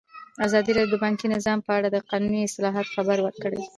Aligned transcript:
ازادي 0.45 0.71
راډیو 0.73 0.93
د 0.99 1.01
بانکي 1.03 1.25
نظام 1.35 1.59
په 1.65 1.71
اړه 1.77 1.87
د 1.91 1.97
قانوني 2.09 2.41
اصلاحاتو 2.43 2.93
خبر 2.95 3.17
ورکړی. 3.21 3.61